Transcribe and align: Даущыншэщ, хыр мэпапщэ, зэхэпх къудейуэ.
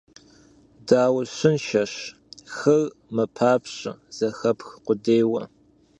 Даущыншэщ, 0.87 1.93
хыр 2.55 2.83
мэпапщэ, 3.15 3.91
зэхэпх 4.15 4.67
къудейуэ. 4.85 5.43